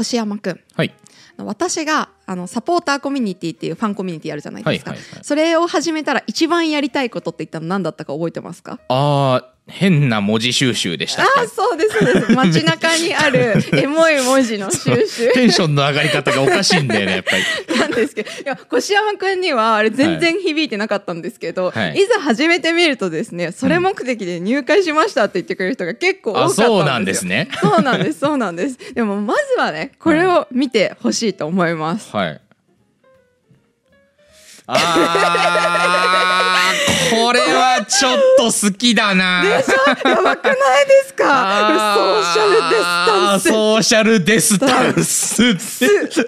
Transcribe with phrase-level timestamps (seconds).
[0.00, 0.60] 越山くん。
[0.74, 0.94] はい。
[1.38, 5.24] 私があのサポーターコミュニティっていうファンコミュニティあるじゃないですか、はいはいはい。
[5.24, 8.78] それを始めたら一番やりたいことって言ったの何だったか覚えてますか？
[8.88, 12.32] あー変な文字収集でしたっああそうですそうです。
[12.32, 15.28] 街中にある エモい文字の収集。
[15.28, 17.78] けテンションの上がり方がおかしいんだよねやっぱり。
[17.78, 18.30] なんですけど。
[18.30, 21.94] いや越山くんにはあれ全然響いてなかったんですけど、はい。
[21.94, 26.66] い、ざ始めてみるとですねそれ目的で入会しましたって言ってくれる人が結構多かったんですよ。
[26.66, 27.48] あそうなんですね。
[27.60, 28.78] そうなんですそうなんです。
[28.94, 32.40] でもまずはねこれを見てほしいと思います、はい。
[34.66, 36.36] あー
[37.30, 39.42] これはちょっと好きだな。
[39.44, 40.08] でしょ？
[40.08, 40.54] やばくない
[40.86, 41.86] ですか？
[41.94, 43.48] ソーシャルデスタンス。
[43.48, 46.26] ソーシャルデスタンス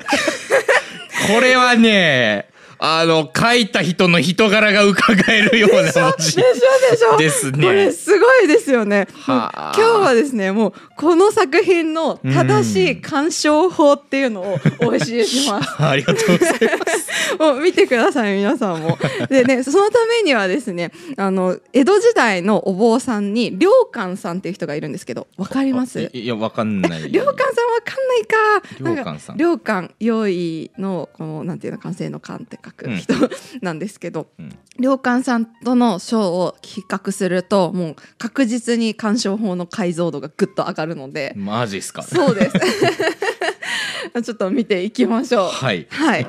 [1.27, 2.46] これはね
[2.85, 6.35] あの書いた人の人柄が伺えるような文字。
[6.37, 6.91] でしょ？
[6.91, 7.17] でしょ？
[7.17, 7.65] ですね。
[7.65, 9.07] これすごいですよね。
[9.15, 9.73] はあ。
[9.77, 15.74] 今日はですねもうこの作品の正しい鑑賞法っていうのをお教えします。
[15.80, 17.39] ありがとうございます。
[17.39, 18.99] もう見てください皆さんも。
[19.29, 26.01] でね そのためにはですねあの江戸時代のお坊さんに良寛さんっていう人がいるんですけどわかります？
[26.01, 27.13] いいやわかんない。
[27.13, 28.96] 良寛さんわかんないか。
[28.99, 29.37] 良寛さん。
[29.37, 33.15] 良寛良いのこのなんていうの完成の寛って書く人、
[33.62, 41.34] なんですけど、うん良寛さんとの賞を比較するともう確実に鑑賞法の解像度がぐっと上がるので。
[41.37, 42.02] マジっすか？
[42.02, 42.56] そうです。
[44.24, 45.48] ちょっと見ていきましょう。
[45.50, 46.26] はいはい。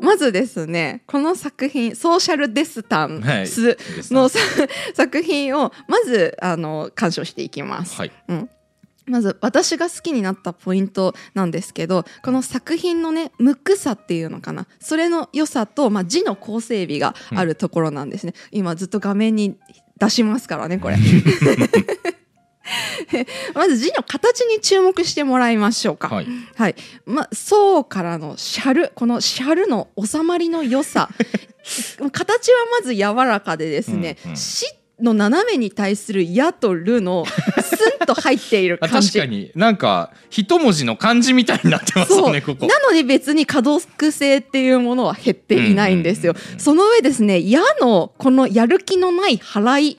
[0.00, 3.76] まずですね、この作品、ソーシャルデスタンはいス
[4.10, 4.38] の、さ
[4.94, 7.96] 作品をまずあの鑑賞していきます。
[7.96, 8.50] はいうん、
[9.08, 14.66] まず私が好きになったポイントなんですけどこの作品のね無垢さっていうのかな。
[14.80, 19.56] それの良さと、まあ、字の構成美があるところなんですね、今ずっと画面に
[19.98, 20.96] 出しますからねこれ。
[23.54, 26.08] まず字の形に注目してもらいましょうか。
[26.08, 26.26] はい。
[26.54, 26.74] はい、
[27.06, 31.08] まあ、宋からのシャルこのシャルの収まりの良さ。
[32.12, 34.66] 形はまず柔らかでですねうんうん「し」
[35.00, 46.34] の斜めに対する「や」と「る」のスンと入っている あ感じ確かになんか一文字の漢字みたいになってますよねここなのに別に可読性っていうものは減っていないんですよ。
[46.56, 49.98] その上ですね、矢のこのやる気のない払い。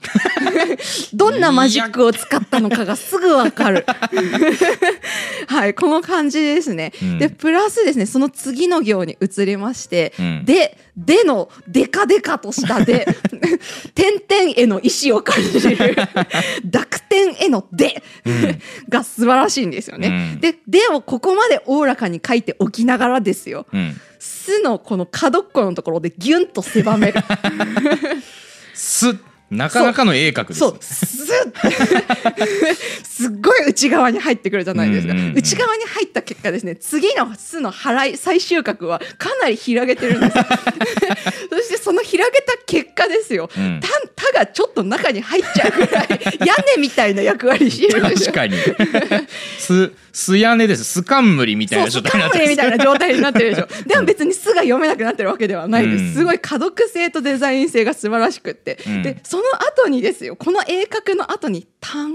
[1.14, 3.84] どんなマジックを使ったのかがすぐわかる。
[5.46, 6.92] はい、この感じですね。
[7.02, 13.06] うんで、プラスですね、その次の行に移りまして、うんで、でのデカデカとしたで、
[13.94, 15.96] 点々への意志を感じる、
[16.64, 18.02] 濁点へので、
[18.88, 20.08] が素晴らしいんですよね。
[20.08, 23.66] うんで、でをここまでおおらかに書いておきながらですよ。
[23.72, 27.20] うんすのこの角っこのところでギュンと狭める。
[28.74, 29.16] す
[29.50, 31.50] なかなかの鋭角ですそう、スッ
[33.20, 35.14] すっごい内側に入ってくるじゃないですか。
[35.14, 40.32] 内側に入った結果ですね、次の巣の払い、最終角はかなり広げてるんです。
[41.50, 43.88] そしてその広げた結果ですよ、うんた
[44.32, 46.08] たがちょっと中に入っちゃうぐらい、
[46.46, 48.32] 屋根みたいな役割してるんですよ。
[48.32, 48.56] 確かに
[49.58, 53.68] すす屋根ですす冠みたいな状態になってますたいな状態になってるでしょ。
[53.86, 56.04] でも別に巣が読めなくなってるわけではないです。
[56.04, 58.78] うんすごい可読性とデザイン性が素晴らしくって。
[58.86, 62.14] うんで、その後にですよ、この鋭角の後に、単、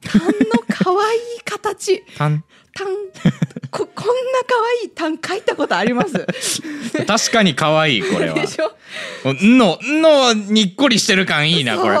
[0.00, 0.32] 単の
[0.68, 2.02] 可愛い形。
[2.16, 2.86] たん単、
[3.70, 4.12] こ、こんな
[4.46, 6.26] 可愛い単書いたことあります？
[7.06, 8.34] 確かに可愛いこれは。
[8.34, 8.72] でしょ？
[9.32, 11.98] んのんのにっこりしてる感いいなこれ。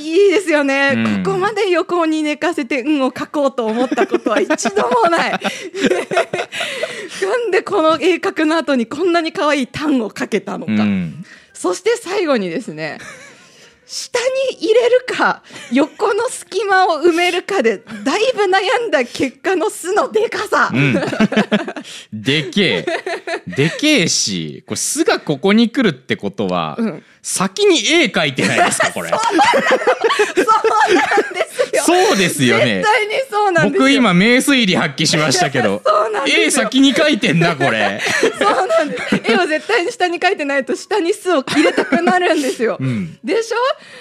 [0.00, 1.22] いいですよね、うん。
[1.22, 5.30] ここまで横に寝かせて「うん」を書こうと思ったことは一度もない。
[7.22, 11.24] なんでこの鋭角の後にこんなに可愛い単を書けたのか、うん。
[11.52, 12.98] そして最後にですね
[13.86, 14.18] 下
[14.50, 15.42] に入れるか
[15.72, 20.94] 横の隙間を埋めるかでだいぶ悩んだ結果の巣のでかさ、うん。
[22.12, 22.86] でけえ。
[23.46, 29.08] でけえしこれ巣がここに来るってことは、うん先に絵描いてないですかこれ。
[29.10, 29.40] そうな
[31.28, 31.82] んですよ。
[31.84, 32.76] そうですよね。
[32.76, 33.80] 絶対にそうなんですよ。
[33.80, 36.42] 僕今名推理発揮しましたけどそうなんですよ。
[36.44, 38.00] 絵先に描いてんなこれ。
[38.38, 39.20] そうなんです。
[39.24, 42.76] 絵を絶対に下に書いてないと下に巣を入れたくなるんですよ。
[42.80, 43.18] ん。
[43.24, 43.56] でしょ？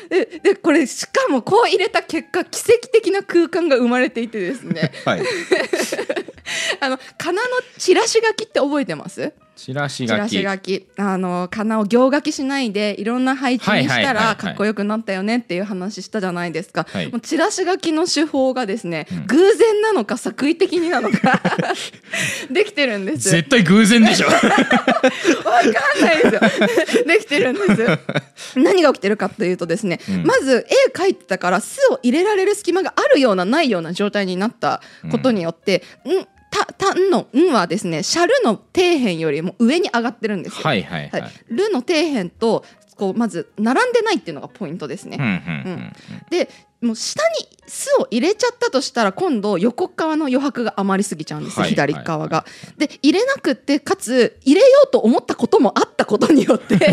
[0.09, 4.91] ででこれしかもこう入れた結果奇跡的な空間が生まれていてですね。
[5.03, 5.21] はい。
[6.79, 7.49] あの仮名の
[7.79, 9.33] チラシ書きって覚えてます？
[9.55, 10.87] チラシチラ書きシ書き。
[10.97, 17.11] あの仮名を行書きしないでいろんな配置にしたらかっこよくなったよねっていう話したじゃないですか、はい。
[17.11, 21.41] もうチラシ書きの手法がですね、偶然なのか作為的になのか
[22.51, 23.29] できてるんです。
[23.29, 24.27] 絶対偶然でしょ。
[24.31, 26.41] わかんないですよ。
[27.05, 27.99] できてるんです。
[28.59, 30.23] 何が起きてるかというとですね、ん。
[30.25, 34.81] まず絵描いてたから巣を入れられる隙間があるようなないような状態になった
[35.11, 36.34] ことによって、ん？
[36.55, 40.63] た、たんのんはですね、シャルの底辺よりも上に上がってるんですよ。
[40.63, 41.21] はいはいはい。
[41.21, 42.63] はいルの底辺と、
[42.95, 45.17] こう、まず、並んでないっていうのがポイントですね。
[45.19, 45.93] うんうんうん
[46.29, 46.49] で
[46.81, 52.45] もう下に巣を入れちゃったとしたら今度横側の余白が余りすぎちゃうんですよ、はい左側が。
[52.77, 56.85] で入れなくってかつ入れようと思ったこともあったことによってんが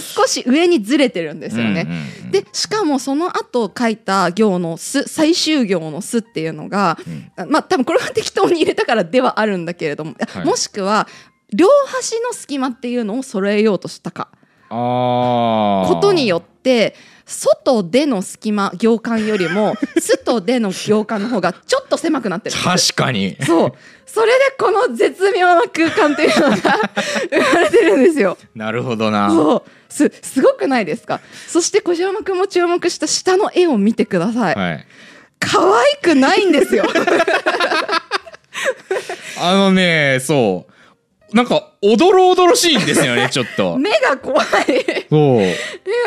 [0.00, 1.82] 少し上にずれてるんですよね。
[1.82, 6.96] うんうんうんでしかもその後書いた行の巣最終行の巣っていうのが、
[7.36, 11.08] あまあ多分これは適当に入れたからではあるんだけれども、はいもしくは
[11.52, 14.28] 両端の隙間っていうのを揃えようとしたか。
[14.70, 15.88] ああ。
[15.88, 16.94] ことによって
[17.26, 23.36] 外での隙間行間よりも外での行間の方がちょっと狭くなってる確かに。
[23.44, 23.72] そう
[24.06, 29.30] それでこの絶妙な空間っていうのが生まれてるんですよ なるほどな。
[29.30, 31.20] そうすすごくないですか？
[31.46, 34.86] そして小島君も注目した下の絵を見てください、はい。
[35.38, 36.84] 可愛くないんですよ
[39.40, 40.72] あのね、そう。
[41.32, 43.78] なんか、おどろおどろしいんですよね、 ちょっと。
[43.78, 44.46] 目が怖い。
[45.10, 45.56] 目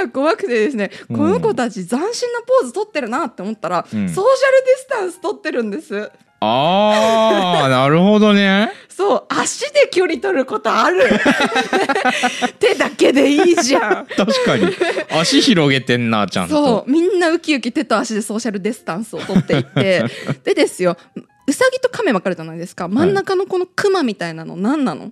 [0.03, 6.11] が怖くてですね、うんこの子たち斬新なポーズ取ってるなって思ったら、うんソーシャルディスタンス取ってるんです
[6.45, 8.71] ああ、なるほどね。
[8.89, 11.01] そう足で距離取ることある
[12.59, 14.67] 手だけでいいじゃん確かに。
[15.09, 16.53] 足広げてんな、ちゃんと。
[16.53, 20.03] そうみんなウキウキ手と足でソーシャルディスタンスを取っていって
[20.43, 20.97] でですよ
[21.45, 25.11] うさぎと亀分かるじゃないですか真ん中のこのクマみたいなの何なの、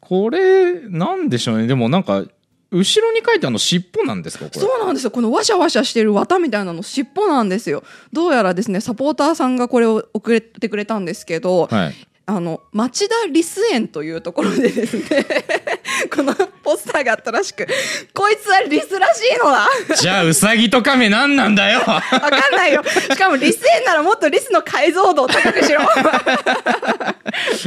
[0.00, 1.66] これ、なんでしょうね。
[1.66, 2.24] でもなんか、
[2.72, 4.46] 後ろに書いてあるの尻尾なんですか。
[4.52, 7.82] そうなんですよこのワシャワシャしてる綿みたいなの尻尾なんですよ
[8.12, 11.94] どうやらですねサポーターさんがこれを送ってくれたんですけど、はい。
[12.26, 15.26] あの町田リス園というところでですね
[16.14, 16.32] この
[16.62, 17.66] ポスターがあったらしく
[18.14, 19.66] こいつはリスらしいのだ。
[19.96, 21.80] じゃあ、ウサギとカメ何なんだよ。
[21.80, 22.82] わかんないよ。
[22.84, 25.80] しかもリス園ならもっとリスの解像度を高くしろ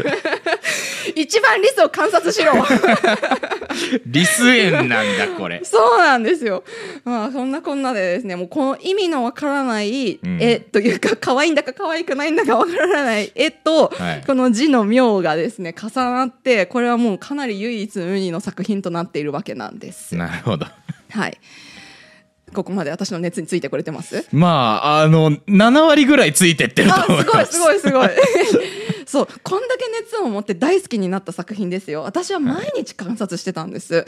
[1.16, 2.54] 一番リスを観察しろ
[4.06, 5.62] リス園なんだ、これ。
[5.66, 6.64] そうなんですよ
[7.04, 20.16] まあそんなこんなでですねもうこの意味のわからないうん絵というか可愛いんだか可愛くないんだかわからない絵と、はいこの字の妙がですね重なってこれはもうかなり唯一無二の作品となっているわけなんです。
[20.16, 20.66] なるほど。
[21.12, 21.38] はい
[22.54, 24.28] ここまで私の熱についてくれてます？
[24.32, 27.54] まあ、あの、7割ぐらいついてってるとあ思います。
[27.54, 28.66] すごいすごいすごい
[29.14, 32.02] そうこんだけ熱を持って大好きになった作品ですよ。
[32.02, 34.08] 私は毎日観察してたんです、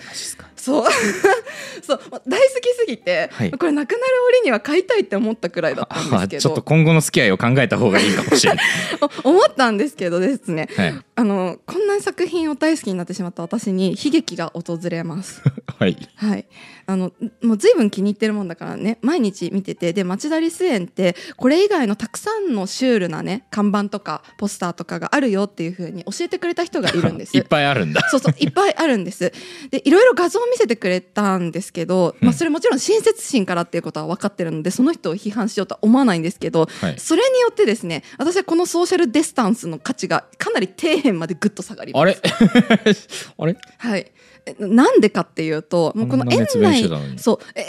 [0.56, 0.84] そう。
[1.86, 2.00] そう。
[2.28, 3.52] 大好きすぎて、はい。
[3.52, 4.04] これなくなる
[4.40, 6.22] 折には買いたいって思ったくらいだったんですけど。
[6.24, 8.66] あちょっと今後の付き合いを考えた方がいいかもしれない。
[9.24, 10.96] お思ったんですけどですね、はい。
[11.18, 15.44] あのこんな作品を大好きになってしまった私に悲劇が訪れます。
[15.68, 15.98] はい。
[16.16, 16.46] はい、
[16.86, 19.00] あのもう随分気に入ってるもんだからね。
[19.02, 19.94] 毎日見てて。
[19.94, 27.36] で町田リス園ってこれ以外のたくさんのシュールなね看板とかポスターとかがあるよっていう風に教えてくれた人がいるんです。
[27.38, 28.08] いっぱいあるんだ。
[28.10, 29.32] そうそういっぱいあるんです。
[29.72, 36.96] でいろいろ画像を見せてくれたんですけど、まあ、それもちろん親切心からっていうことは分かってるのでその人を批判しようとは思わないんですけど、はい。
[36.98, 42.02] それによってですね私はこのソーシャルディスタンスの価値がかなり底辺までぐっと下がります。
[42.02, 42.18] あれ？
[43.38, 43.58] あれ？
[43.78, 44.12] はい。
[44.46, 46.88] えなんでかっていうと、もうこの園内
[47.18, 47.68] そう、え園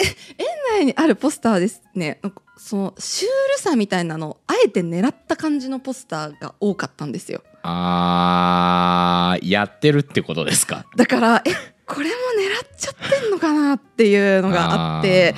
[0.81, 2.21] 内にあるポスターですね、
[2.59, 7.43] そのシュールさみたいなのをあえて狙った感じのポスターが多かったんですよ。
[7.63, 10.87] あー、やってるってことですか？
[10.97, 11.51] だから、え、
[11.87, 15.35] これも狙っちゃってんのかなっていうのがあって、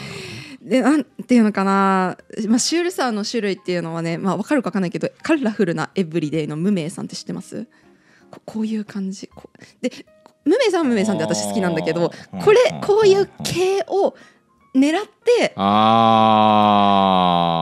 [0.60, 7.66] で、なんていうのかな、まあ、シュールさの種類っていうのはね、まあ、わかるかわかんないけど、カラフルなエブリデイの無名さんって知ってます？
[8.30, 9.30] ここういう感じ。
[9.80, 9.90] で、
[10.48, 12.10] 無名さんは無名さんで私好きなんだけど
[12.42, 14.14] これ、こういう系を
[14.74, 15.52] 狙って。
[15.56, 15.62] な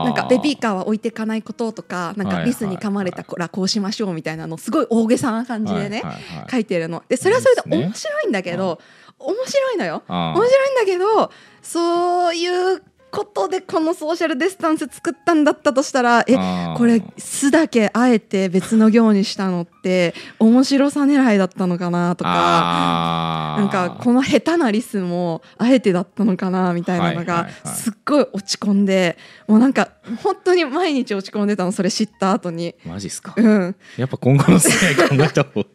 [0.09, 2.37] んかベビーカーは置いていかないこととか、なんはい。
[2.37, 6.03] かリスに噛まれたらこうしましょうみたいなの、すごい大げさな感じでね
[6.49, 7.03] 書いてるの。
[7.09, 8.79] で、それはそれで面白いんだけど、
[9.19, 10.03] 面白いのよ。
[10.07, 12.83] 面白いんだけどそういう
[13.17, 16.35] ことでこのソーシャルディスタンス作ったんだったとしたらえ
[16.77, 23.37] これ巣だけあえて別の行にしたのって面白さ狙いだったのかなとか。
[23.57, 29.89] なんかこの下手なリスもあえてだったのかなみたいなのがすっごい落ち込んでもうなんか
[30.23, 33.33] 本当に毎日落ち込んでたのそれ知った後にマジっすか？
[33.35, 35.67] うんやっぱ今後の付き合い考えた方が。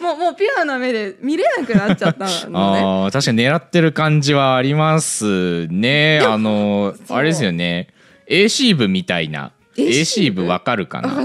[0.00, 6.20] もう もうピュアな目で見れなくなっちゃったのねあー確かに狙ってる感じはありますね。
[6.24, 7.88] あの、あれですよね。
[8.28, 10.46] AC 部みたいな AC 部？
[10.46, 11.24] わかるかなあ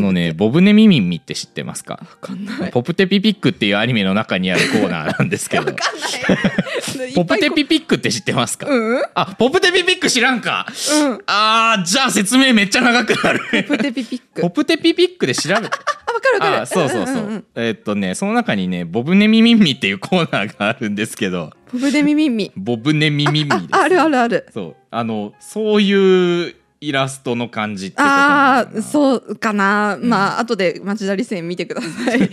[0.00, 2.00] のねボブネミミンミって知ってますか？
[2.72, 5.72] ポプテピピックっていうアニメの中にあるコーナーなんですけど。
[7.14, 9.02] ポプテピピックって知ってますか、うんうん。
[9.14, 10.66] あポプテピピック知らんか？
[11.26, 13.40] あーじゃあ説明めっちゃ長くなる。
[13.68, 14.40] ポテピピック。
[14.42, 15.66] ポプテピピックで調べて。
[16.06, 16.62] あわかるわかる。
[16.62, 17.44] あそうそうそう,、んんん。
[17.56, 21.50] えーっとねその中にねボブネミミンミっていうコーナーがあるんですけど。
[21.70, 22.52] ポブデミミンミ。
[22.56, 24.46] ボブネミミンミあるあるある。
[24.54, 24.76] そう。
[24.90, 26.54] あのそういう
[26.88, 32.30] イラストの感じってことああそうかな、まあ後で町田理線見てください。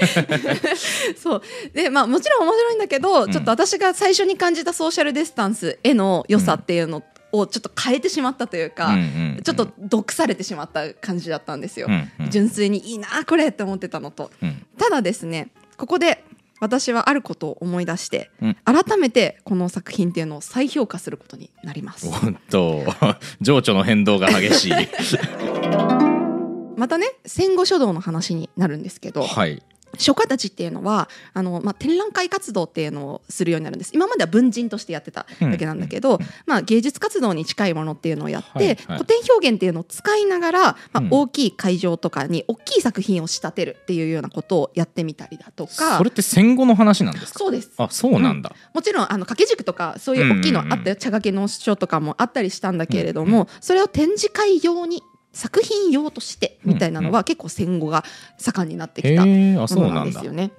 [1.18, 1.42] そう。
[1.74, 3.32] でまあもちろん面白いんだけど、ん。
[3.32, 9.02] ちょっと私が最初に感じたソーシャルディスタンスへの良さっていうのをちょっと変えてしまったというか、うんうん
[9.38, 9.42] うん。
[9.44, 12.30] ちょっと毒されてしまった感じだったんですよ、うんうん。
[12.30, 14.32] 純粋にいいなこれって思ってたのと。
[14.42, 14.66] うん。
[14.78, 16.24] ただですねここで
[16.62, 18.58] 私はあることを思い出して、うん。
[18.64, 22.08] 改めてこの作品っていうのを再評価することになります。
[22.08, 22.84] おっと。
[23.42, 24.74] 情緒の変動が激しい。
[26.78, 29.62] またね戦後書道の話になるんですけど、はい
[29.98, 33.92] 書家たちっていうのはあの、まあ、展覧会活動っていうのをするようになるんです。
[33.94, 38.76] 今までは文人としてやってただけなんだけど、まあ、芸術活動に近いものっていうのをやって、はいはい。
[38.98, 41.08] 古典表現っていうのを使いながら、まあうん。
[41.12, 45.98] 大きい会場とかに大きい作品を仕立てるっていうようなことをやってみたりだとか。
[45.98, 47.40] それって戦後の話なんですか？
[47.40, 47.72] そうです。
[47.78, 58.04] あそうなんだ、もちろんあの掛け軸とかそういう大きいのあったよ、うんうんうん茶掛けの書とかもあったりしたんだけれども、それを展示会用に作品用としてみたいなのは結構戦後が
[58.38, 60.52] 盛んになってきたものなそうなんですよね。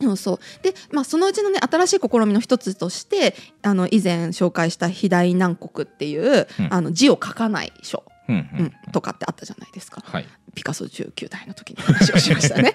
[0.00, 0.38] そうそう。
[0.62, 6.68] で、まあ、そのうちのね新しい試みの一つとしてあの以前紹介した「肥大南国」っていう、うん。
[6.70, 8.64] あの字を書かない書、うんううん。
[8.66, 10.02] ん、とかってあったじゃないですか。
[10.04, 10.26] はい
[10.58, 12.72] ピカソ19代の時に話をしましたね。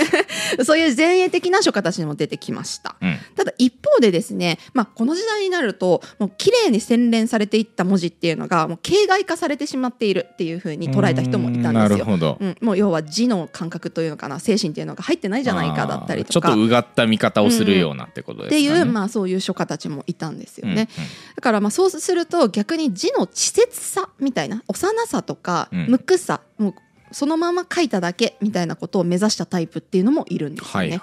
[0.64, 2.96] そういう前衛的な書家たちにも出てきました。
[3.02, 12.06] うんただ一方でですね、まあ、この時代になるともう綺麗に洗練されていった文字っていうのがもう形骸化されてしまっているっていうふうに捉えた人もいたんなですよ。
[12.40, 20.72] うん、もう要は字の感覚というのかな精神っていうのが入ってないじゃないかだったりとかちょっとうがった見方をするようなってことですかね、っていう、まあ、そういう書家たちもいたんですよね。
[20.72, 20.88] うんうん
[21.36, 26.74] だからまあそうすると逆に字の稚拙さみたいな幼さとかうん無垢さ、もう
[27.12, 31.00] そのまま書いただけみたいなことを目指したタイプっていうのもいるんですよね。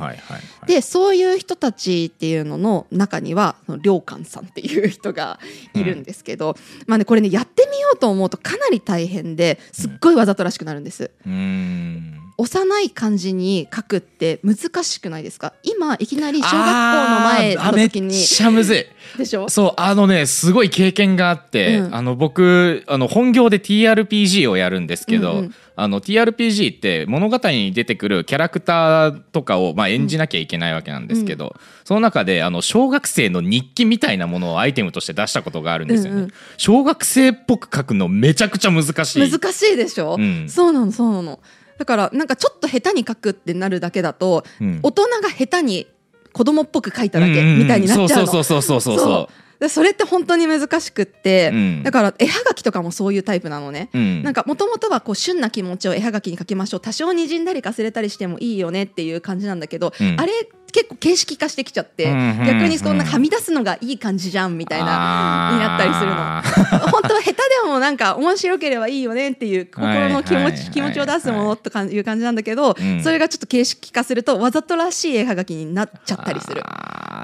[0.67, 5.39] でそういう人たちっていうのの中には良寛さんっていう人が
[5.73, 6.55] いるんですけど、
[6.87, 11.11] まあねこれねやってみようと思うとかなり大変ですっごいわざとらしくなるんです。
[11.25, 15.53] うーん幼い感じに書くって難しくないですか？
[15.63, 18.85] 今いきなり小学校の前の時にちゃむずい。
[19.17, 19.47] でしょ？
[19.47, 21.95] そうあのねすごい経験があって、うん。
[21.95, 25.55] あの僕あの本業で TRPG をやるんですけど、うんうん。
[25.77, 36.17] あの TRPG って物語に出てくるキャラクターとかを、まあ、演じなきゃいけないわけなんですけど、その中であの小学生の日記みたいなものをアイテムとして出したことがあるんですよね。
[36.17, 36.33] うんうん。
[36.57, 39.31] 小学生っぽく書くのめちゃくちゃ難しい。
[39.31, 40.49] 難しいでしょ、うん。
[40.49, 41.39] そうなのそうなの
[41.77, 44.79] だからなんかちょっと下手に書くってなるだけだと、うん。
[44.83, 45.87] 大人が下手に
[46.33, 49.59] 子供っぽく書いただけみたいになっちゃうの、そうそうそうそうそうそう。
[49.59, 51.83] でそれって本当に難しくって、うん。
[51.83, 54.23] だから絵はがきとかもそういうタイプなのね、うん。
[54.23, 56.79] なんかもともとはこう旬な気持ちを絵はがきに書きましょう。
[56.81, 60.19] 多少にじんだりかすれたりしてもいいよねっていう感じなんだけど、うん。
[60.19, 66.85] あれ結構形式化してきちゃって、うんうんうん逆にそんなはみ出すのがいい感じじゃんみたいなになったりするの。
[66.91, 73.01] 本当は下手でもなんか面白ければいいよねっていう心の気持ち、気持ちを出すものとかいう感じなんだけど、うん。
[73.01, 76.61] それがちょっと形式化するとわざとらしい絵はがきになっちゃったりする。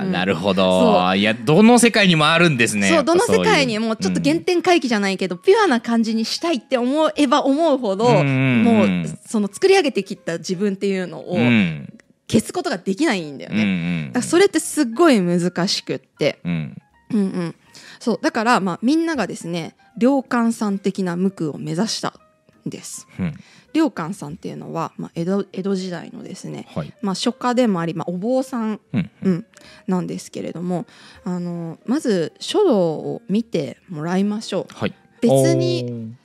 [0.01, 0.11] うん。
[0.11, 1.09] なるほど。
[1.09, 8.87] そいやどの世界にもあるんですねそうどの世界にもちょっと原点回帰じゃないけど、ピュアな感じにしたいって思えば思うほど、うんうんうんもう
[9.27, 11.93] その作り上げてきた自分っていうのをうんうん
[12.31, 13.63] 消すことができないんだようんね。
[13.63, 14.07] うん。
[14.13, 16.77] だからそれってすっごい難しくって、うん。
[17.11, 17.55] うんうん、
[17.99, 22.13] そうだからまあみんながですね良寛さん的な無垢を目指した
[22.65, 23.05] んです。
[23.19, 23.33] うん。
[23.73, 26.93] 良寛さんっていうのは、まあ、江戸江戸時代のですね、はい。
[27.01, 29.45] まあ、書家でもあり、まあ、お坊さん、うんうん、
[29.87, 30.85] なんですけれども
[31.23, 34.73] あのまず書道を見てもらいましょう。
[34.73, 34.93] はい。
[35.21, 36.15] 別に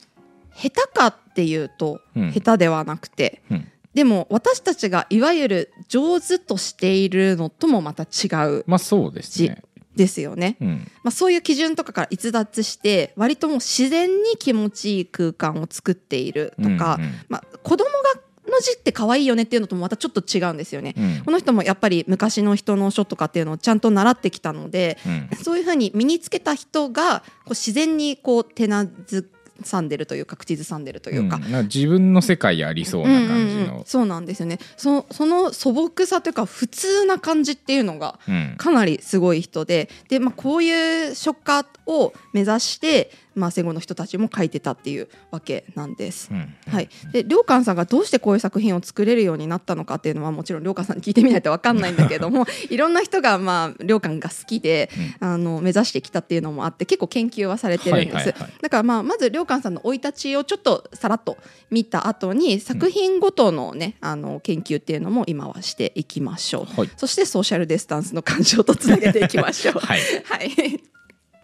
[0.55, 2.31] 下手かっていうとうん。
[2.31, 9.63] 下手ではなくて、うんでも私たちがいわゆる上手としているのともまた違うまあそうですね。
[9.95, 10.55] ですよね。
[10.61, 10.91] うん。
[11.01, 17.11] まあ、そういう基準とかから逸脱して割ともう自然に気持ちいい空間を作っているとか、うんうん。
[17.27, 20.93] まあ、子供がの字って可愛いよねっていうのともまたちょっと違うんですよね。
[20.95, 21.23] うん。
[21.25, 25.29] この人もやっぱり昔の人の書とかっていうのをちゃんと習ってきたので、うん。
[25.37, 29.27] そういうふうに身につけた人がこう自然にこう手なず
[29.63, 31.37] さんでるというか口ずさんでるというか。
[31.37, 31.41] うん。
[31.43, 33.67] か自分の世界ありそうな感じうんうんうん。
[33.67, 34.59] のそうなんですよね。
[34.75, 38.55] そその素朴さというか普通な感じっていうのがうん。
[38.57, 39.89] かなりすごい人で。
[40.09, 46.29] で、まあ、こういう書家を目指して、まあ、戦後の人たちも書いてたっていうわけなんです。
[46.31, 54.89] うんはい、で良寛さんがどうしてこういう作品を作れるようになったのかっていうのはもちろん良寛さんに聞いてみないと分かんないんだけども いろんな人がまあ良寛が好きで、
[55.19, 61.37] あの目指してきたっていうのもあって結構研究はされてるんです、だからまあまず良寛さんの生い立ちをちょっとさらっと
[61.69, 66.89] 見た後に作品ごとのね、あの研究っていうのも今はしていきましょう、はい。
[66.97, 69.79] そしてソーシャルディスタンスの干渉とつなげていきましょう。
[69.79, 69.99] はい。
[70.25, 70.81] はい、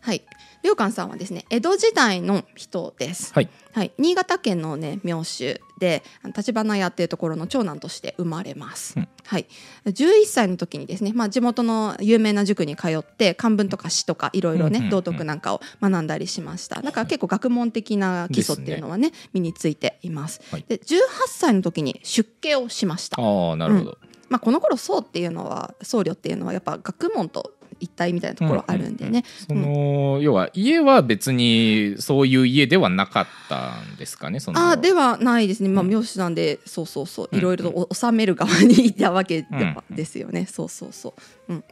[0.01, 0.21] はい、
[0.63, 3.33] 良寛さんはですね江戸時代の人です。
[3.33, 3.49] はい。
[3.73, 6.03] はい、新潟県のね名手で
[6.35, 9.07] 立花屋っていうところの長男として生まれます、うん。
[9.25, 9.47] はい、
[9.85, 16.81] 11歳の時にですね、まあ、地元の有名な塾に通って漢文とか詩とかいろいろうんうんうんね道徳なんかを学んだりしました。
[16.81, 20.65] だから結構学問的な基礎っていうのはね身についています、はい。
[20.67, 23.19] で18歳の時に出家をしました。
[23.19, 23.97] ああなるほど、
[24.29, 27.51] まあ、この頃僧っていうのは僧侶っていうのはやっぱ学問と
[27.83, 34.71] 一体みたいなところあるんでね、その要は家は別にそういう家ではなかったんですかねその。
[34.71, 37.29] あではないですね、まあ、うん名手なんで、そうそうそう。
[37.31, 39.45] うんいろいろとお収める側にいたわけ
[39.89, 41.13] ですよね、そうそうそ
[41.49, 41.53] う。
[41.53, 41.63] うん。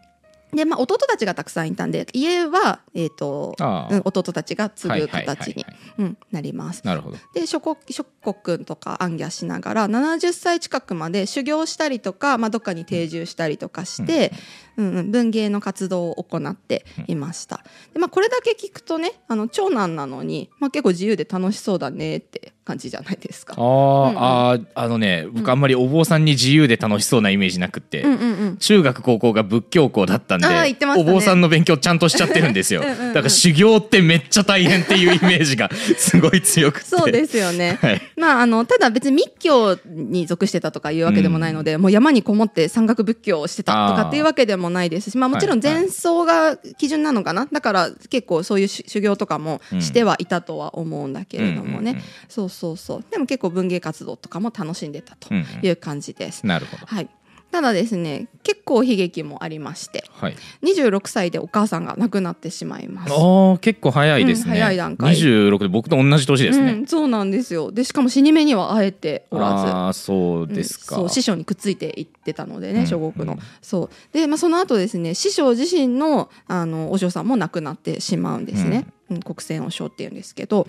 [0.54, 3.64] でまあ、弟たちがたくさんいたんで家は、えーとう
[3.96, 5.66] ん弟たちが継ぐ形に
[5.98, 6.86] うんなります。
[6.86, 7.18] なるほど。
[7.34, 14.34] で諸国諸国とか暗記しながら70歳近くまで修行したりとか、まあ、どっかに定住したりとかして、
[14.82, 17.64] うんうん、文芸の活動を行っていました。
[17.94, 23.56] でまあ、これだけ聞くとねあの長男なのに、まあ、結構自由で楽しそうだねって感じじゃないですか。
[23.58, 28.58] あー、うんあーあのね僕あんまりお坊さんに自由で楽しそうなイメージなくって、うんうんうん。
[28.58, 30.78] 中学高校が仏教校だったんで、ね。
[30.98, 32.82] お坊さんの勉強ちゃんとしちゃってるんですよ。
[32.86, 33.14] うんうんうん。
[33.14, 36.86] だから修行ってめっちゃ大変っていうイメージが すごい強くて。
[36.86, 37.80] そうですよね。
[37.82, 38.02] はい。
[38.16, 53.06] まあ、あのただ別に密教に属してたとかいうわけでもないので、もう山にこもって山岳仏教をしてたとかっていうわけでもないですしまあ、もちろん前奏が基準なのかな、だから結構そういう修修行とかもしてはいたとは思うんだけれどもね、そうそうそう。
[53.10, 56.46] でも結構文芸活動とかも楽しんでたという感じです。
[56.46, 56.86] なるほど。
[56.86, 57.10] はい
[57.52, 60.36] ただですね結構悲劇もありましてはい。
[60.64, 63.14] 26歳でお母さんが亡くなってしまいます。
[63.14, 65.16] ああ結構早いですね、うん早い段階。
[65.16, 67.72] 26で僕と同じ年ですね、うん、そうなんですよ。
[67.72, 69.68] でしかも死に目には会えておらず。
[69.68, 73.40] ああそうですか、うんそう師匠にくっついていってたのでうんね小国の、うん。
[73.62, 74.14] そう。
[74.14, 79.20] で、まあ、その後ですね師匠自身のあのお嬢さんも亡くなってしまうんですね、うん。
[79.20, 80.68] 国選和尚っていうんですけど。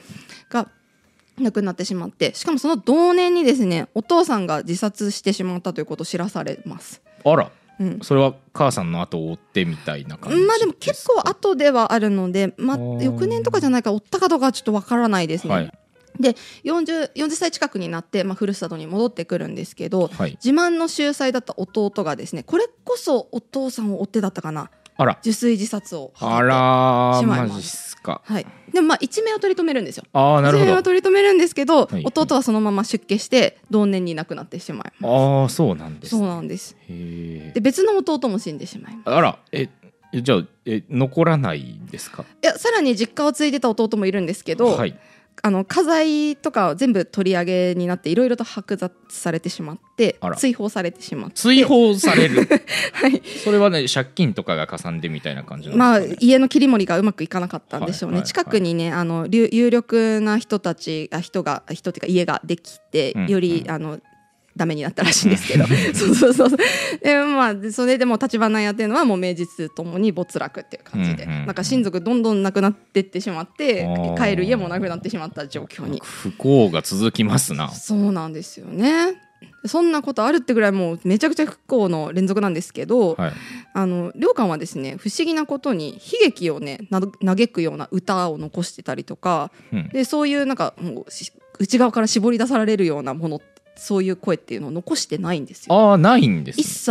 [0.50, 0.68] が
[1.42, 7.02] 亡くなってしまってしかもその同年にですねお父さんが自殺してしまったということを知らされます。
[7.24, 7.50] あら。
[7.78, 8.00] うん。
[8.02, 15.54] それは母さんの後を追ってみたいな感じまあでも結構後ではあるので、ま翌年とかじゃないから追ったかどうかはちょっとわからないですね。
[15.54, 15.72] はい。
[16.20, 20.38] で 40, 40歳近くになって、まあ、ふるさとに戻ってくるんですけど、はい。
[20.44, 25.18] 自慢の秀才だった弟がですねこれこそお父さんを追ってだったかなあら。
[25.20, 27.52] 受水自殺をあらしまいます。
[27.54, 28.20] マジっすか。
[28.24, 30.04] はい、でもまあ一命を取り留めるんですよ。
[30.12, 32.04] ああなるほ一命をど取り留めるんですけど、はい。
[32.04, 36.10] 弟はそのまま出家して同年に亡くなってしまいまああそうなんです。
[36.10, 36.76] すそうなんです。
[36.88, 39.14] へえで別の弟も死んでしまいます。
[39.14, 39.68] あらえ
[40.12, 42.24] えじゃあえ残らないんですか？
[42.42, 44.98] いやさらに実家を継いでた弟もいるんですけど、はい
[45.40, 51.36] あの家財とか全部取り上げになっていろいろと剥奪されてしまって追放されてしまって。
[51.36, 52.46] 追放される？
[52.92, 53.22] はい。
[53.42, 56.26] それはね借金とかがかさんでみたいな感じまあなんですか、ね。
[56.26, 63.70] 家の切り盛りがうまくいかなかったんでしょうね、はいはい近くにねあの有有力な人たちあ人が人っていうか家ができて、うんより、うん。
[63.70, 63.98] あの
[64.56, 65.66] ダメになったらしいんですけど。
[65.94, 66.48] そうそうそう
[67.02, 73.86] でまあでそれでも立花屋っていうのはもう名実ともに没落っていう感じで、うんうんうんなんか親族どんどんなくなってってしまって
[74.16, 76.00] 帰る家もなくなってしまった状況に。
[76.02, 77.68] 不幸が続きますな。
[77.70, 79.14] そうなんですよね。
[79.64, 83.32] そんなことあるってぐらいもうめちゃくちゃ不幸の連続なんですけど、はい。
[83.74, 89.88] あの良寛はですね不思議なことに悲劇をねな嘆くような歌を残してたりとかうん。
[89.88, 93.40] でそういうなんかもうし内側から絞り出されるようなもの
[93.76, 95.74] そういう声っていうのを残してないんですよ。
[95.74, 96.90] ああないんです一切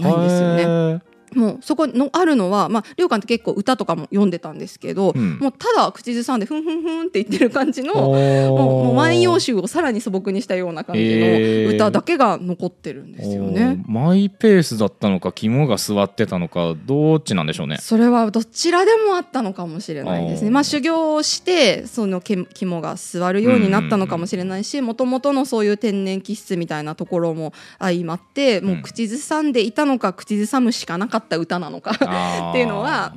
[0.00, 1.02] ないんですよね。
[1.36, 5.38] ねもうそこのあるのは、まあ、良寛って結構歌とかも読んでたんですけど、うん。
[5.38, 13.82] もうただ口ずさんでふんふんふんって言ってる感じのもうももう万葉集をさらに素朴にしたような感じの歌だけが残ってるんですよね。
[13.86, 17.78] マイペースだったのか肝が座ってたのかどっちなんでしょうね。
[17.80, 20.50] それはどちらでもあったのかもしれないですね。
[20.50, 33.14] まあ修行をしてそのけ肝が座るようになったのかもしれないしもともとのそういう天然気質みたいなところも相まってもう口ずさんでいたのか口ずさむしかなかった歌なのかっていうのは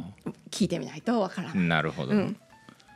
[0.50, 1.68] 聞いてみないとわからない。
[1.68, 2.38] なるほど、うん、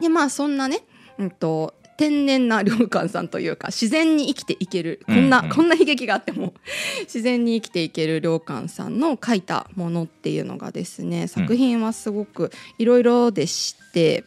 [0.01, 0.79] でまあそんなね、
[1.19, 6.53] うん、と天然な良寛さんというか自然に生きていけるこんな、うんうんこんな悲劇があっても
[7.01, 14.23] 自然に生きていける良寛さんの書いたものっていうのがですね作品はすごくいろいろでして。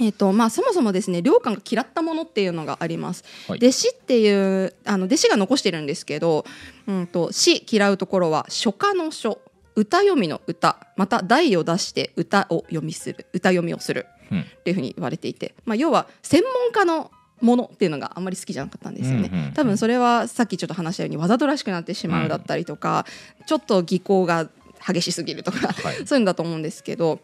[0.00, 3.24] えーとまあ、そもそもですね良寛が嫌ったものっていうのがあります。
[3.48, 6.44] はい弟子っていうあの弟子が残してるんですけど、
[6.86, 9.40] うん、と詩嫌うところは書家の書
[9.78, 14.40] 歌読みの歌また題を出して歌を読みする歌読みをするうん。
[14.40, 17.10] っていうふうに言われていて、まあ、要は専門家の
[17.40, 23.06] ものっていうのがあんまり好きじゃなかったんですよね、うんうんうん多分それはさっきちょっと話したようにわざとらしくなってしまうだったりとか、
[23.46, 24.48] ちょっと技巧が
[24.86, 26.06] 激しすぎるとか、はい。
[26.06, 27.20] そういうのだと思うんですけど。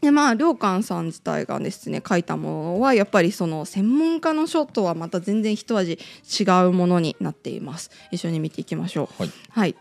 [0.00, 7.90] でまあ良寛さん自体がですね書いたものはやっぱりその専門家の書とはまた全然一味違うものになっています。
[8.10, 9.22] 一緒に見ていきましょう。
[9.22, 9.30] はい。
[9.50, 9.76] はい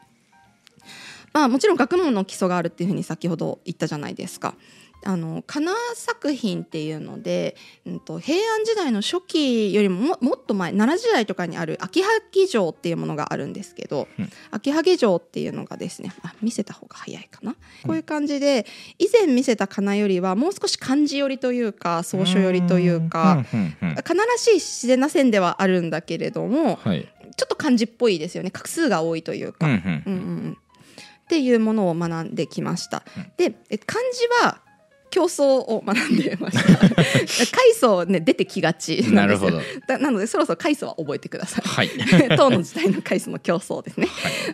[1.33, 4.55] まあもちろん学問の基礎があるっていうふうに先ほど言ったじゃないですか。
[5.03, 14.29] あの仮名作品っていうので、うん、と平安時代の初期よりもももっと前奈良時代とかにある秋萩城っていうものがあるんですけど、うん。
[14.51, 17.53] 秋萩城っていうのがですねあ見せた方が早いかな、
[17.85, 18.65] こういう感じで
[18.99, 27.07] 以前見せた仮名よりはもう少し漢字寄りというか草書寄りというか、うんうんうん仮名らしい自然な線ではあるんだけれどもはい。
[27.37, 28.51] ちょっと漢字っぽいですよね。
[28.53, 29.65] 画数が多いというか。
[29.65, 29.79] うんうん。
[29.79, 30.57] うんうんうん
[31.31, 33.03] っていうものを学んできました。
[33.37, 34.59] でえ漢字は
[35.09, 36.77] 競争を学んでました。
[37.55, 39.61] 階層ね出てきがちなんですよ。
[39.87, 41.65] なのでそろそろ階層は覚えてください。
[41.65, 41.89] はい。
[42.35, 44.09] 唐の時代の階層の競争ですね、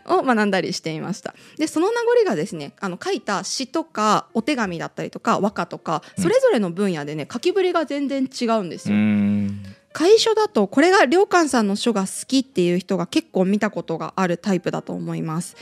[0.06, 1.34] を学んだりしていました。
[1.58, 9.64] でその名残がですねあの書いた詩とかお手紙だったりとか和歌とかそれぞれの分野でね書きぶりが全然違うんですうよ、ん。
[9.94, 15.56] 楷書だとこれが良寛さんの書が好きっていう人が結構見たことがあるタイプだと思います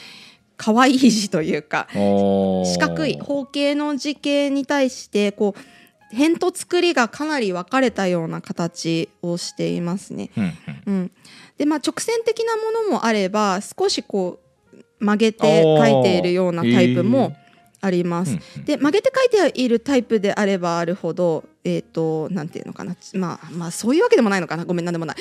[0.57, 10.29] 可愛い字というか 四角い方形の字形に対してこう辺と作りがかなり分かれたような形をしていますね。
[10.37, 10.53] うんうん。
[10.85, 11.11] うん、
[11.57, 14.45] でまあ直線的なものもあれば少しこう
[14.99, 17.35] 曲げて書いているようなタイプも
[17.85, 18.37] あります。
[18.65, 22.95] で曲げて書いているタイプであればあるほどえっ、となんていうのかな。
[23.13, 24.65] まあまあそういうわけでもないのかな。
[24.65, 25.15] ごめんなんでもない。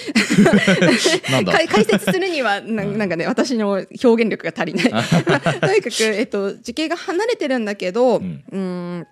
[1.44, 4.84] 解 解説するにはななんかね私の表現力が足りない。
[4.84, 8.44] とにかく、えっと、時形が離れてるんだけど、うん。
[8.50, 9.06] うん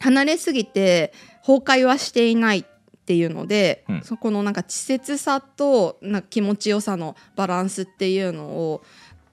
[0.00, 1.12] 離れすぎて
[1.44, 2.64] 崩壊はしていないっ
[3.04, 4.02] ていうので、うん。
[4.02, 8.82] そこのなんか稚拙さとなんか気持ちよさのバランスっていうのを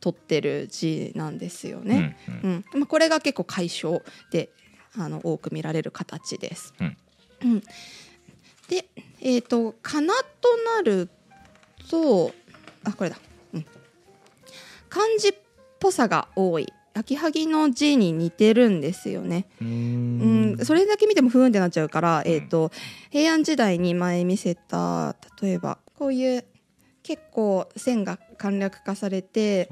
[0.05, 2.15] 取ってる字なんですよね。
[2.43, 2.79] うんうん。
[2.79, 4.49] まあ、これが結構解消で
[4.95, 6.75] あの多く見られる形です。
[6.79, 6.97] うん。
[7.43, 7.59] うん。
[8.69, 8.85] で、
[9.19, 11.09] えー、とかなとなる
[11.89, 12.31] と
[12.83, 13.17] あこれだ、
[13.55, 13.65] うん、
[14.89, 15.33] 漢字っ
[15.79, 16.71] ぽさが多い。
[16.93, 19.47] 秋はぎの字に似てるんですよね。
[19.59, 20.51] ううん。
[20.53, 22.71] ん、それだけ見ても不運ってなっちゃうから、えー、と
[23.09, 26.45] 平安時代に前見せた例えばこういう
[27.07, 29.69] 結構線が簡略化されて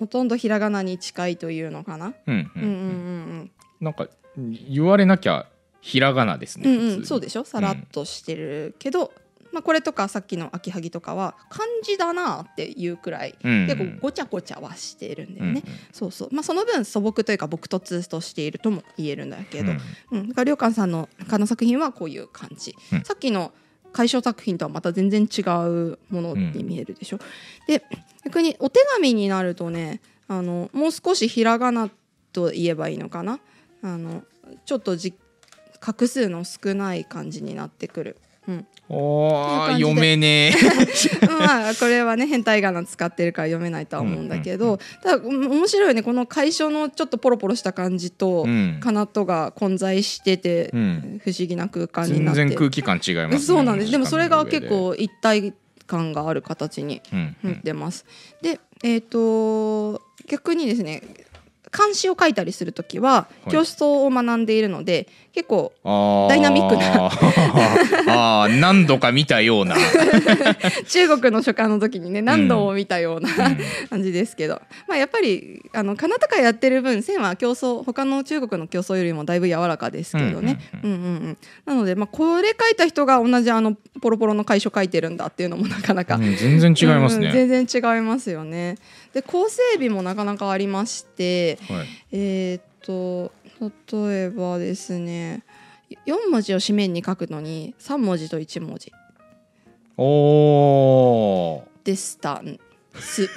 [0.00, 2.12] ほとんどひらがなに近いというのかな？
[2.26, 2.62] うんううん。
[2.62, 2.72] んうんう
[3.44, 4.08] んなんか
[4.68, 5.46] 言われなきゃ
[5.80, 7.44] ひらがなですねうんうんうん、そうででしょ？
[7.44, 9.12] さらっとしてるけど、
[9.52, 15.62] まあ、これとかさっきの秋はぎとかは漢字だなっていうくらい、結構ごちゃごちゃはしてるんだよね。
[15.92, 16.28] そうそう。
[16.32, 19.72] まあ、その分素朴というか朴突としているとも言えるんだけど、
[20.10, 20.28] うん。
[20.30, 23.02] だから良寛さんの他の作品はこういう感じ、うん。
[23.04, 23.52] さっきの
[23.94, 27.18] 解消作品とはまた全然違うものに見えるでしょ、
[27.66, 27.82] で
[28.24, 31.88] 逆にお手紙になるとねあのもう少しひらがな
[32.32, 33.40] と言えばいいのかな。
[33.82, 34.24] あの
[34.66, 35.14] ちょっとじ
[35.80, 38.16] 画数の少ない感じになってくる。
[38.90, 40.54] うん、おー読めね
[41.28, 45.50] まあこれはね変態仮名使ってるから読めないとは思うんだけど、ただうん。
[45.50, 51.20] 面白いねこの解消のちょっとポロポロした感じと、えうんかなとが混在してて、うん。
[51.22, 52.40] 不思議な空間になって。
[52.40, 53.90] 全然空気感違いますねそうなんです。
[53.90, 55.54] でもそれが結構一体
[55.86, 57.50] 感がある形に上でうん。
[57.50, 58.04] なってます、
[58.42, 61.02] でえっ、と逆にですね
[61.70, 63.50] 漢詩を書いたりするときははい。
[63.50, 65.72] 教室を学んでいるので、結構
[66.28, 67.10] ダイナミックな。
[68.06, 69.74] あー何度か見たような。
[70.86, 73.58] 中国の書家の時にね何度も見たような、うん。
[73.90, 80.60] 感じですけど、まあ、やっぱりあのかなとかやってる分線は競争他の中国の競争よりもだいぶ柔らかですけどね。
[81.66, 88.76] なので、まあ、これ書いた人が同じあのポロポロの楷書書いてるんだっていうのもなかなか、うん全然違いますね、うん全然違いますよね。
[89.12, 91.86] で構成美もなかなかありましてはい。
[92.12, 93.32] えーっと
[93.92, 95.42] 例えばですね
[96.06, 98.92] 4文字を紙面に書くのに3文字と1文字。
[99.96, 101.62] おー。
[101.84, 102.34] でした。
[102.34, 102.58] ん
[102.94, 103.28] す。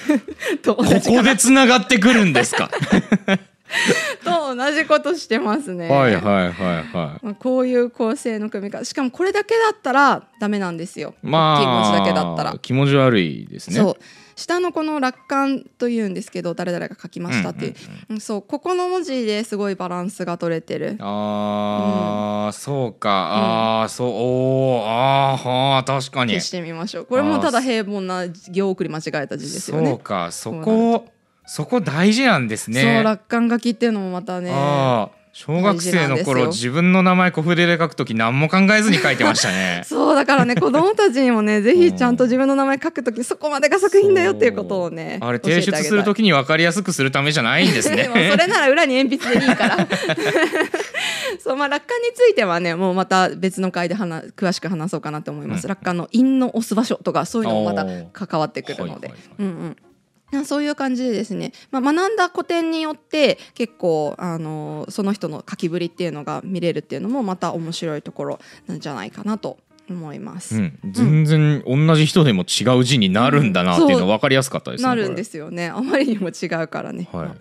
[0.62, 2.70] とここでつながってくるんですか？
[4.24, 5.88] と同じことしてますね。
[5.88, 8.84] はいはいはいはまあこういう構成の組み方。
[8.84, 11.14] しかもこれだけだったらダメなんですよ。
[11.24, 12.50] いま大きい文字だけだったら。
[12.52, 12.58] あ。
[12.58, 13.76] 気持ち悪いですね。
[13.76, 13.96] そう
[14.36, 17.74] 下のこの楽観というんですけど誰々が書きましたっていう,、
[18.10, 20.96] うんそうここの文字ですごいバランスが取れてる。
[21.00, 23.80] あー、そうか。
[23.82, 26.34] あー、そうおーあーはー確かに。
[26.34, 27.06] 消してみましょう。
[27.06, 31.06] これもただ平凡な行送り間違えた字ですよそうねかそこ
[31.46, 32.82] そこ大事なんですね。
[32.82, 34.50] そう楽観書きっていうのもまたね。
[34.52, 39.82] ああ小学生の頃自分の名前小筆で書くとき何も考えずに書いてましたね。
[39.86, 49.86] そうだからね子供たちにもね ぜひちゃんと自分の名前書くときそこまでが作品だよっていうことをねあれ提出するときに分かりやすくするためじゃないんですでねもそれなら裏に鉛筆でいいから。
[51.38, 55.68] そうまあ楽観についてはねもうまた別の回で話詳しく話そうかなと思います、うん。
[55.68, 59.64] 楽観の韻の押す場所とかそういうのもまた関わってくるので、はいはいはいうんうん。
[59.64, 59.85] まあ
[60.44, 70.56] そういう感じでですね、まあ、学んだ古典によって結構あのその人の書きぶりっていうのが見れるっていうのもまた面白いところなんじゃないかなと思います。
[70.56, 74.88] うん、全然同じ人でも違う字になるんだなっていうの分かりやすかったですね。
[74.88, 75.68] なるんですすよね。
[75.68, 77.26] あまりにも違うからね、はい。
[77.26, 77.36] まあ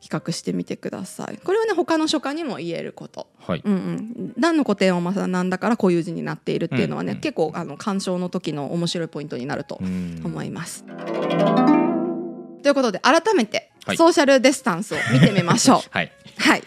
[0.00, 1.38] 比較してみてください。
[1.38, 3.28] これはね他の書家にも言えること。
[3.38, 3.62] はい。
[3.64, 7.20] うんうん、何の古典を学んだからこういう字になっているっていうのはね、うんうん。
[7.20, 10.22] 結構あの鑑賞の時の面白いポイントになるとうん。
[10.24, 10.84] 思います。
[12.62, 15.80] ということで改めてはいソーシャルディスタンスを見てみましょう。
[15.90, 16.12] はい。
[16.38, 16.62] はい。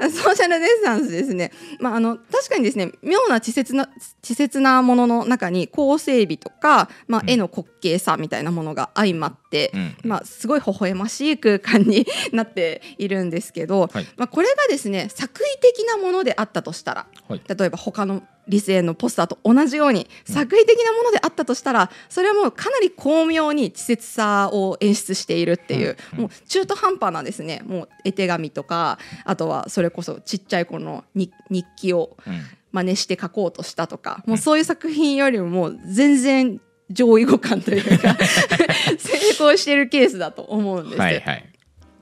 [0.08, 1.52] ソーシャルディスタンスですね。
[1.78, 3.88] まあ、あの、確かにですね、妙な稚拙な、
[4.22, 7.30] 稚拙なものの中に、構成美とか、まあ、うん。
[7.30, 9.96] 絵の滑稽さみたいなものが相まって、うん。
[10.04, 14.06] まあ、すごい微笑ましい空間になっているんですけど、はい。
[14.16, 17.42] まあ、これがですね、作為的なものであったとしたら、はい。
[17.46, 26.20] 例えば他の理性のポスターと同じように作為的なものであったとしたらそれはもうかなり巧妙に稚拙さを演出しているっていう、うん。
[26.22, 32.42] もう中途半端なですねもう絵手紙とかあとはそれこそちっちゃい子の日日記をうん。
[32.72, 38.16] 真似して書こうとしたとかもうそういう作品よりももう全然上位互換というか
[38.98, 41.02] 成功してるケースだと思うんですよ。
[41.02, 41.50] はいはい。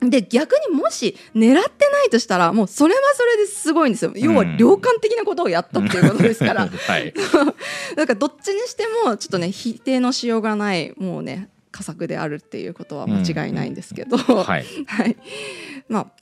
[0.01, 7.13] で逆にもし狙ってないとしたらもうそれはそれですごいんですよ要は量感的なことをやったっていうことですから、 はい。
[7.97, 14.65] だからどっちにしてもちょっとね否定のしようがないもうね佳作であるっていうことは間違いないんですけど、はい。
[14.87, 15.17] はい、
[15.89, 16.18] まあまあ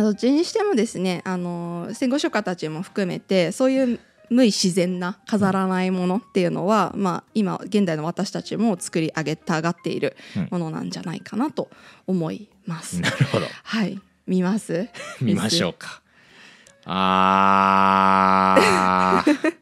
[0.00, 4.00] どっちにしてもですねあの戦後書家たちも含めてそういう
[4.30, 10.16] 無自然な飾らないものっていうのは、まあ、今現代の私たちも作り上げたがっている
[10.50, 11.68] ものなんじゃないかなと
[12.06, 12.98] 思います。
[13.02, 13.46] なるほど。
[13.64, 14.88] はい見ます？
[15.20, 16.00] 見ましょうか。
[16.86, 19.52] あー。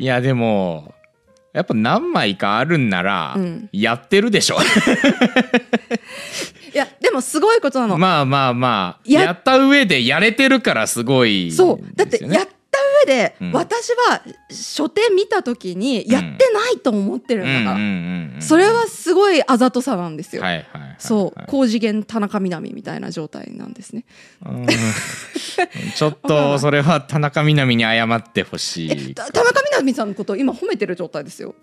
[0.00, 0.94] いやでも
[1.52, 4.56] やっぱ何枚かあるんなら、うんやってるでしょ。
[4.56, 4.58] い
[6.80, 11.96] やでもすごいことなの、まあまあまあややった上でやれてるからすごい、そう。
[11.96, 12.30] だってやっ
[12.70, 13.52] た上で、うん。
[13.52, 20.96] 私は書店見た時にやってないと思ってるんだから、うんうんうんうんそれはすごいあざとさなんですよ、はいはいはいはい。
[20.98, 21.40] そう。
[21.46, 24.06] 高次元田中みな実みたいな状態なんですね。
[24.46, 24.66] うん。
[25.94, 29.14] ちょっとそれは田中みな実に謝ってほしい。
[29.14, 31.50] た田中みな実さんのことを今褒めてる状態ですよ。
[31.50, 31.54] ん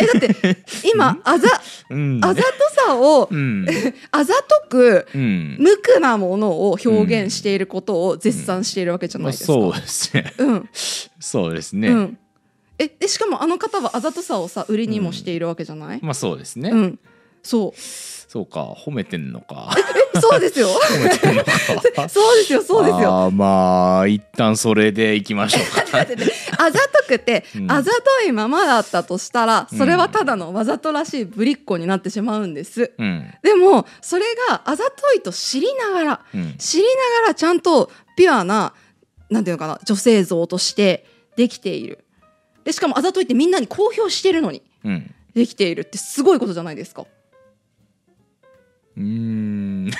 [0.00, 1.48] えだって今あざ
[1.90, 2.20] うん。
[2.22, 2.48] あざと
[2.86, 3.66] さをうん。
[4.10, 5.56] あざとくうん。
[5.58, 10.34] 無垢なものを表現していることを絶賛しているわけじゃなまあいですか、そうですね。
[10.38, 10.68] うん。
[11.20, 11.88] そうですね。
[11.88, 12.18] うん。
[12.78, 16.70] えでしかもあの方はあざとさをさ売りにもしているわけじゃない、まあそうですね。
[16.70, 16.98] うん。
[17.42, 17.80] そう
[18.30, 19.74] そうか褒めてんのか。
[20.14, 20.68] え そうですよ。
[22.08, 23.24] そうですよそうですよ。
[23.24, 25.98] あーまあ一旦それでいきましょうか。
[26.64, 27.72] あざとくて、うん。
[27.72, 32.92] あざといままだったとしたらそれはただのわざとらしいぶりっ子になってしまうんです。
[32.96, 33.34] うん。
[33.42, 36.54] でもそれがあざといと知りながらうん。
[36.56, 38.74] 知りながらちゃんとピュアな
[39.28, 42.04] なんていうのかな女性像としてできている。
[42.62, 45.12] でしかもあざといってみんなに公表してるのにうん。
[45.34, 47.06] できているってすごいことじゃないですか
[49.00, 49.86] うーん。
[49.86, 49.90] ん？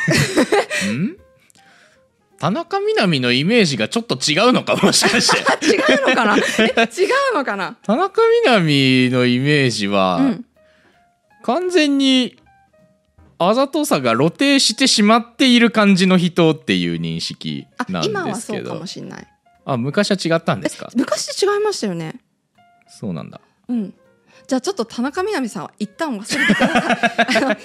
[2.38, 5.42] 田中みな実のイメージがちょっと違うのかもしかして。
[5.46, 6.36] あ 違うのかな？
[6.38, 7.76] え違うのかな？
[7.82, 10.44] 田中みな実のイメージは、うん。
[11.42, 12.36] 完全に
[13.38, 18.68] あざとさが露呈してしまっている感じの人っていう認識あなん今はですけど。
[18.70, 19.26] そうかもしれない。
[19.66, 20.88] あ昔は違ったんですか？
[20.94, 22.20] 昔違いましたよね。
[22.88, 23.40] そうなんだ。
[23.68, 23.94] うん
[24.46, 26.68] じゃあちょっと田中みな実さんは一旦忘れてくだ
[27.40, 27.56] さい。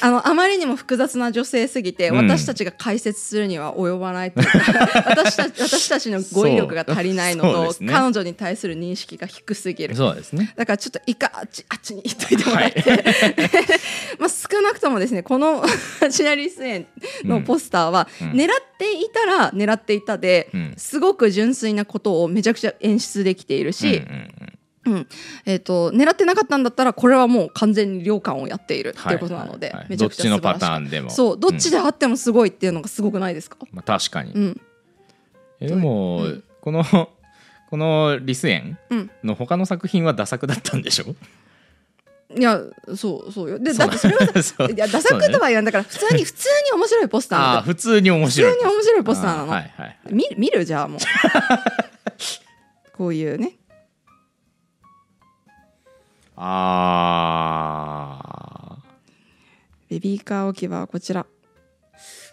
[0.00, 2.16] あのあまりにも複雑な女性すぎて、うん。
[2.16, 4.58] 私たちが解説するには及ばないというか
[5.06, 7.92] 私たち私たちの語彙力が足りないのと、ね。
[7.92, 9.94] 彼女に対する認識が低すぎる。
[9.94, 10.52] そうですね。
[10.56, 12.82] だからちょっと一回あっちあっちに行っといてもらって、
[14.18, 15.64] まあ少なくともですねこの
[16.10, 16.86] シナリス園
[17.24, 18.30] のポスターは、うん。
[18.32, 20.74] 狙っていたら狙っていたで、うん。
[20.76, 24.51] すごく純粋なことをめちゃくちゃ演出できているし、うんうんうん
[24.84, 25.06] うん。
[25.46, 29.90] えー、と狙ってなかったんだったらこれはもう完全に良感をやっているっていうことなので、はいはいはい。
[29.90, 31.10] めちゃくちゃどっちのパターンでも。
[31.10, 34.60] そうどっちであってもすごいっていうのがすごくないですか、まあ、確かに、うん。
[35.60, 36.44] えでも、うん。
[36.60, 36.84] この
[37.70, 41.14] このリス園うん、の他の作品はダ作だったんでしょ？
[42.36, 42.60] いや
[42.96, 43.58] そうそうよ。
[43.58, 44.24] でだってそれは
[44.70, 49.98] いやダサくとは言わんだから普通に普通に面白いポスターあなんだあ普通に面普通白いに面白いポスターなの、あはいはい。
[50.10, 50.64] 見見る？
[50.64, 51.00] じゃあもう。
[52.96, 53.56] こういうね
[56.44, 58.18] あ
[59.88, 61.24] ベビーカー置き場はこちら。
[61.24, 61.26] ー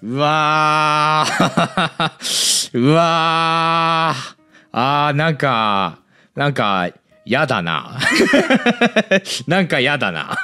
[0.01, 2.71] うわー。
[2.73, 4.35] うわー。
[4.71, 5.99] あーなんか
[6.33, 6.89] なんか
[7.23, 7.99] やだな。
[9.47, 10.35] なんかや だな。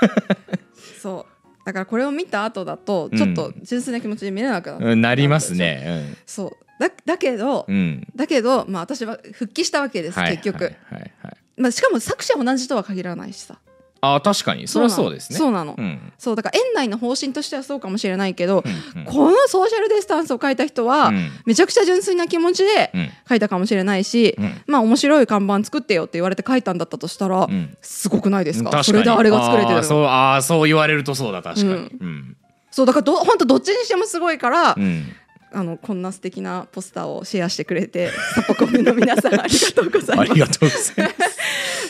[1.02, 1.66] そう。
[1.66, 6.14] だからこれを見た後だとちょっと純粋な気持ちで見れなくなった、うんなりますね。
[6.28, 6.52] そう。
[6.80, 13.58] だだけど、うん、うん、だけど、まあ、私は復帰したわけです、はい結局、はいはいはいまあ、しかも作者同じとは限らないしさ。
[14.02, 14.68] あー確かに。
[14.68, 15.40] それはそうですね。
[15.40, 16.14] そうなの、うん。
[16.20, 18.64] そうだから園内の方針としてはそうかもしれないけど、
[18.96, 19.06] うんうん。
[19.06, 21.32] このソーシャルディスタンスを書いた人は、うん。
[21.46, 23.10] めちゃくちゃ純粋な気持ちでうん。
[23.28, 24.62] 書いたかもしれないし、うん。
[24.68, 27.76] まあ面白い看板作ってよって言われて書いたんだったとしたら、うん。
[27.82, 28.84] すごくないですか？
[28.84, 31.72] それであれが作れてるそうあーそう言われるとそうだ確かに。
[31.74, 32.38] うん。
[32.70, 35.06] そうだからど本当どっちにしてもすごいから、うん。
[35.52, 40.30] あのこんな素敵なポスターをシェアしてくれてサポコミの皆さんありがとうございます。
[40.32, 41.35] ありがとうございます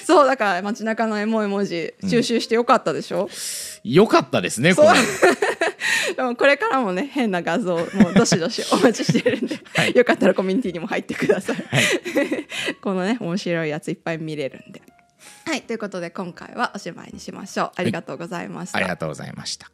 [0.06, 3.28] そうだから街中のエモい文字収集してよかったでしょ、
[3.84, 4.89] よかったですねこれ。
[6.15, 9.96] でもこれからもね変な画像もうどしどしお待ちしてるんで、 はい。
[9.96, 11.84] よかったらコミュニティにも入ってください、はい。
[12.82, 14.84] このね面白いやついっぱい見れるんで。
[15.46, 17.72] はいということで今回はおしまいにしましょう。
[17.76, 19.72] ありがとうございました、ありがとうございました